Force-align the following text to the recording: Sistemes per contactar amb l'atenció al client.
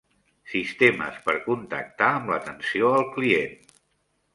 Sistemes 0.53 1.21
per 1.27 1.37
contactar 1.45 2.11
amb 2.17 2.35
l'atenció 2.35 2.95
al 2.99 3.11
client. 3.17 3.59